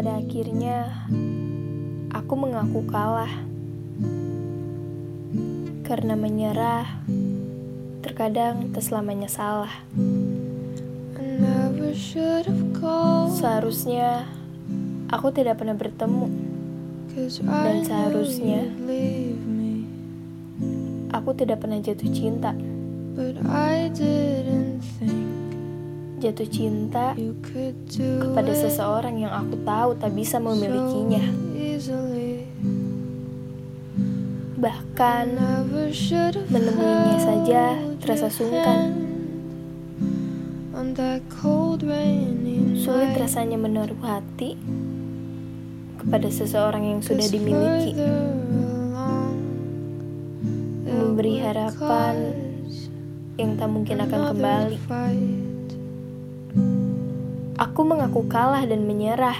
Pada 0.00 0.16
akhirnya, 0.16 1.04
aku 2.08 2.32
mengaku 2.32 2.88
kalah. 2.88 3.28
Karena 5.84 6.16
menyerah, 6.16 7.04
terkadang 8.00 8.72
tak 8.72 8.80
selamanya 8.80 9.28
salah. 9.28 9.68
Seharusnya, 13.28 14.24
aku 15.12 15.36
tidak 15.36 15.60
pernah 15.60 15.76
bertemu. 15.76 16.32
Dan 17.44 17.84
seharusnya-. 17.84 18.72
Aku 21.12 21.36
tidak 21.36 21.60
pernah 21.60 21.76
jatuh 21.76 22.08
cinta. 22.08 22.56
But 23.12 23.36
I 23.44 23.92
didn't 23.92 24.69
Jatuh 26.20 26.52
cinta 26.52 27.16
kepada 27.96 28.52
seseorang 28.52 29.24
yang 29.24 29.32
aku 29.32 29.56
tahu 29.64 29.96
tak 29.96 30.12
bisa 30.12 30.36
memilikinya. 30.36 31.24
Bahkan, 34.60 35.26
menemuinya 36.52 37.16
saja 37.24 37.80
terasa 38.04 38.28
sungkan. 38.28 38.92
Sulit 42.76 43.16
rasanya 43.16 43.56
menaruh 43.56 43.96
hati 44.04 44.60
kepada 46.04 46.28
seseorang 46.28 46.84
yang 46.84 47.00
sudah 47.00 47.24
dimiliki. 47.32 47.96
Memberi 50.84 51.40
harapan 51.40 52.14
yang 53.40 53.56
tak 53.56 53.68
mungkin 53.72 54.04
akan 54.04 54.20
kembali. 54.36 54.76
Aku 57.60 57.84
mengaku 57.84 58.24
kalah 58.24 58.64
dan 58.64 58.88
menyerah, 58.88 59.36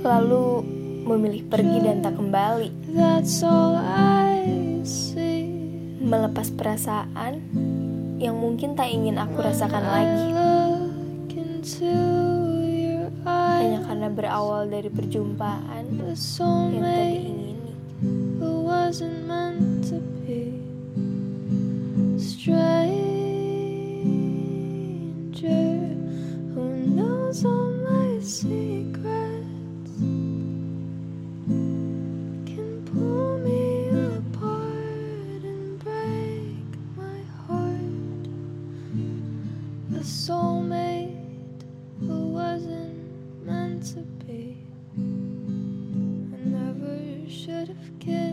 lalu 0.00 0.64
memilih 1.04 1.44
pergi 1.44 1.76
dan 1.84 2.00
tak 2.00 2.16
kembali. 2.16 2.72
that's 2.88 3.44
all 3.44 3.76
I 3.76 4.48
see. 4.80 5.44
Melepas 6.00 6.48
perasaan 6.56 7.36
yang 8.16 8.40
mungkin 8.40 8.72
tak 8.80 8.88
ingin 8.88 9.20
aku 9.20 9.44
rasakan 9.44 9.84
lagi. 9.84 10.32
Hanya 13.60 13.84
karena 13.84 14.08
berawal 14.08 14.72
dari 14.72 14.88
perjumpaan 14.88 16.00
yang 16.72 17.03
A 39.94 39.98
soulmate 39.98 41.62
who 42.00 42.28
wasn't 42.28 43.46
meant 43.46 43.86
to 43.94 44.00
be. 44.26 44.56
I 44.96 46.38
never 46.48 46.98
should 47.30 47.68
have 47.68 47.98
kissed 48.00 48.23